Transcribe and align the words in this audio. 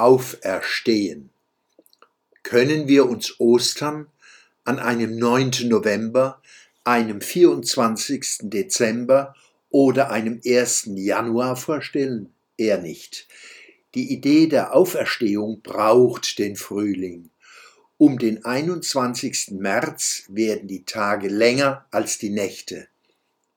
Auferstehen. 0.00 1.28
Können 2.42 2.88
wir 2.88 3.06
uns 3.06 3.38
Ostern 3.38 4.06
an 4.64 4.78
einem 4.78 5.18
9. 5.18 5.68
November, 5.68 6.40
einem 6.84 7.20
24. 7.20 8.38
Dezember 8.44 9.34
oder 9.68 10.10
einem 10.10 10.40
1. 10.42 10.92
Januar 10.94 11.54
vorstellen? 11.54 12.32
Eher 12.56 12.78
nicht. 12.78 13.28
Die 13.94 14.10
Idee 14.10 14.46
der 14.46 14.74
Auferstehung 14.74 15.60
braucht 15.60 16.38
den 16.38 16.56
Frühling. 16.56 17.28
Um 17.98 18.18
den 18.18 18.42
21. 18.42 19.50
März 19.50 20.24
werden 20.28 20.66
die 20.66 20.86
Tage 20.86 21.28
länger 21.28 21.84
als 21.90 22.16
die 22.16 22.30
Nächte. 22.30 22.88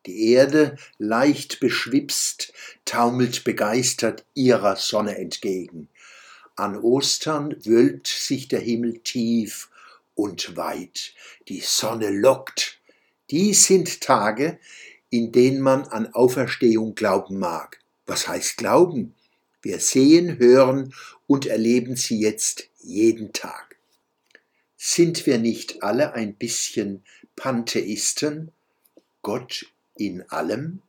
Die 0.06 0.32
Erde, 0.34 0.76
leicht 0.98 1.62
beschwipst, 1.62 2.52
taumelt 2.84 3.46
begeistert 3.46 4.26
ihrer 4.34 4.76
Sonne 4.76 5.18
entgegen. 5.18 5.88
An 6.56 6.78
Ostern 6.78 7.56
wölbt 7.66 8.08
sich 8.08 8.48
der 8.48 8.60
Himmel 8.60 9.00
tief 9.00 9.70
und 10.14 10.56
weit. 10.56 11.14
Die 11.48 11.62
Sonne 11.62 12.12
lockt. 12.12 12.80
Dies 13.32 13.66
sind 13.66 14.02
Tage, 14.02 14.60
in 15.10 15.32
denen 15.32 15.62
man 15.62 15.84
an 15.86 16.14
Auferstehung 16.14 16.94
glauben 16.94 17.40
mag. 17.40 17.80
Was 18.06 18.28
heißt 18.28 18.58
glauben? 18.58 19.16
Wir 19.62 19.80
sehen, 19.80 20.38
hören 20.38 20.94
und 21.26 21.46
erleben 21.46 21.96
sie 21.96 22.20
jetzt 22.20 22.70
jeden 22.82 23.34
Tag. 23.34 23.78
Sind 24.78 25.26
wir 25.26 25.40
nicht 25.40 25.82
alle 25.82 26.14
ein 26.14 26.36
bisschen 26.36 27.04
Pantheisten? 27.36 28.52
Gott 29.22 29.66
in 29.96 30.30
allem? 30.30 30.82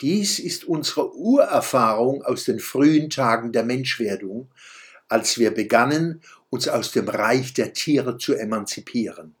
Dies 0.00 0.38
ist 0.38 0.64
unsere 0.64 1.14
Urerfahrung 1.14 2.22
aus 2.22 2.44
den 2.44 2.60
frühen 2.60 3.10
Tagen 3.10 3.50
der 3.50 3.64
Menschwerdung, 3.64 4.48
als 5.08 5.38
wir 5.38 5.50
begannen, 5.52 6.22
uns 6.50 6.68
aus 6.68 6.92
dem 6.92 7.08
Reich 7.08 7.54
der 7.54 7.72
Tiere 7.72 8.18
zu 8.18 8.34
emanzipieren. 8.34 9.34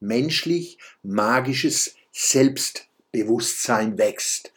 Menschlich 0.00 0.78
magisches 1.02 1.94
Selbstbewusstsein 2.12 3.98
wächst, 3.98 4.52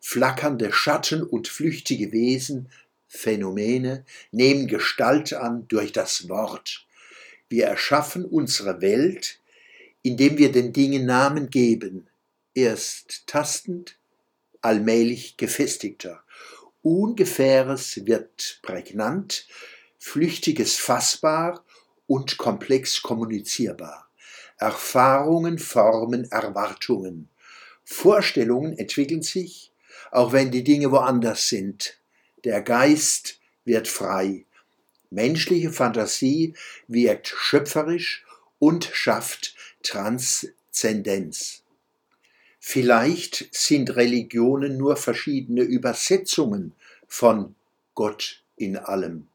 flackernde 0.00 0.72
Schatten 0.72 1.22
und 1.22 1.48
flüchtige 1.48 2.12
Wesen, 2.12 2.68
Phänomene 3.08 4.04
nehmen 4.30 4.68
Gestalt 4.68 5.32
an 5.32 5.66
durch 5.66 5.90
das 5.90 6.28
Wort. 6.28 6.86
Wir 7.48 7.66
erschaffen 7.66 8.24
unsere 8.24 8.80
Welt, 8.80 9.40
indem 10.02 10.38
wir 10.38 10.52
den 10.52 10.72
Dingen 10.72 11.06
Namen 11.06 11.50
geben, 11.50 12.06
erst 12.54 13.26
tastend, 13.26 13.96
allmählich 14.62 15.36
gefestigter. 15.36 16.22
Ungefähres 16.82 18.06
wird 18.06 18.60
prägnant, 18.62 19.46
Flüchtiges 20.02 20.76
fassbar 20.76 21.62
und 22.06 22.38
komplex 22.38 23.02
kommunizierbar. 23.02 24.08
Erfahrungen 24.56 25.58
formen 25.58 26.24
Erwartungen. 26.32 27.28
Vorstellungen 27.84 28.76
entwickeln 28.76 29.22
sich, 29.22 29.72
auch 30.10 30.32
wenn 30.32 30.50
die 30.50 30.64
Dinge 30.64 30.90
woanders 30.90 31.48
sind. 31.48 31.98
Der 32.44 32.62
Geist 32.62 33.38
wird 33.64 33.88
frei. 33.88 34.46
Menschliche 35.10 35.70
Fantasie 35.70 36.54
wirkt 36.88 37.28
schöpferisch 37.28 38.24
und 38.58 38.86
schafft 38.92 39.54
Transzendenz. 39.82 41.62
Vielleicht 42.58 43.48
sind 43.52 43.96
Religionen 43.96 44.78
nur 44.78 44.96
verschiedene 44.96 45.62
Übersetzungen 45.62 46.72
von 47.06 47.54
Gott 47.94 48.42
in 48.56 48.78
allem. 48.78 49.29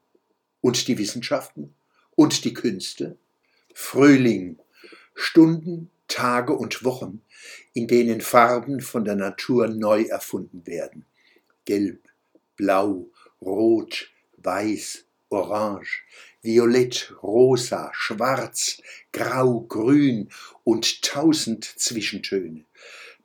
Und 0.65 0.87
die 0.87 0.97
Wissenschaften 0.97 1.75
und 2.15 2.43
die 2.43 2.55
Künste? 2.55 3.17
Frühling, 3.75 4.57
Stunden, 5.13 5.91
Tage 6.07 6.53
und 6.53 6.83
Wochen, 6.83 7.21
in 7.73 7.85
denen 7.85 8.19
Farben 8.19 8.79
von 8.79 9.05
der 9.05 9.13
Natur 9.13 9.67
neu 9.67 10.05
erfunden 10.05 10.65
werden. 10.65 11.05
Gelb, 11.65 11.99
Blau, 12.55 13.05
Rot, 13.43 14.09
Weiß, 14.37 15.05
Orange, 15.29 16.01
Violett, 16.41 17.13
Rosa, 17.21 17.91
Schwarz, 17.93 18.81
Grau, 19.13 19.59
Grün 19.69 20.29
und 20.63 21.03
tausend 21.03 21.63
Zwischentöne. 21.63 22.65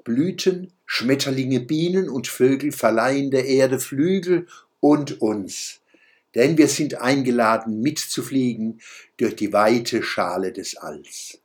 Blüten, 0.05 0.75
Schmetterlinge, 0.85 1.61
Bienen 1.61 2.11
und 2.11 2.29
Vögel 2.29 2.71
verleihen 2.71 3.31
der 3.31 3.47
Erde 3.47 3.81
Flügel 3.81 4.47
und 4.81 5.23
uns, 5.23 5.81
denn 6.35 6.59
wir 6.59 6.69
sind 6.69 7.01
eingeladen 7.01 7.81
mitzufliegen 7.81 8.81
durch 9.17 9.37
die 9.37 9.53
weite 9.53 10.03
Schale 10.03 10.53
des 10.53 10.77
Alls. 10.77 11.39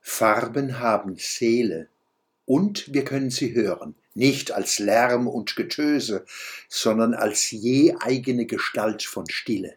Farben 0.00 0.78
haben 0.78 1.16
Seele 1.18 1.88
und 2.44 2.92
wir 2.92 3.04
können 3.04 3.30
sie 3.30 3.54
hören, 3.54 3.94
nicht 4.14 4.52
als 4.52 4.78
Lärm 4.78 5.26
und 5.26 5.56
Getöse, 5.56 6.24
sondern 6.68 7.12
als 7.14 7.50
je 7.50 7.94
eigene 8.00 8.46
Gestalt 8.46 9.02
von 9.02 9.28
Stille. 9.28 9.74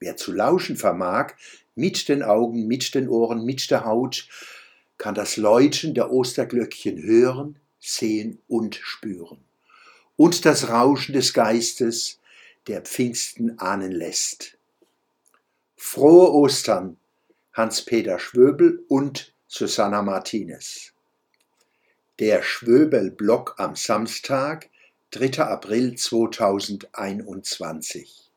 Wer 0.00 0.16
zu 0.16 0.32
lauschen 0.32 0.76
vermag, 0.76 1.34
mit 1.74 2.08
den 2.08 2.22
Augen, 2.22 2.66
mit 2.66 2.94
den 2.94 3.08
Ohren, 3.08 3.44
mit 3.44 3.70
der 3.70 3.84
Haut, 3.84 4.26
kann 4.98 5.14
das 5.14 5.36
Läuten 5.36 5.94
der 5.94 6.10
Osterglöckchen 6.10 7.02
hören, 7.02 7.56
sehen 7.78 8.38
und 8.48 8.78
spüren. 8.82 9.38
Und 10.16 10.44
das 10.44 10.68
Rauschen 10.68 11.14
des 11.14 11.32
Geistes, 11.32 12.18
der 12.66 12.82
Pfingsten 12.82 13.58
ahnen 13.58 13.92
lässt. 13.92 14.58
Frohe 15.76 16.32
Ostern, 16.32 16.96
Hans-Peter 17.52 18.18
Schwöbel 18.18 18.84
und 18.88 19.32
Susanna 19.48 20.02
Martinez. 20.02 20.92
Der 22.18 22.42
Schwöbel-Blog 22.42 23.54
am 23.58 23.76
Samstag, 23.76 24.68
3. 25.12 25.44
April 25.44 25.96
2021. 25.96 28.29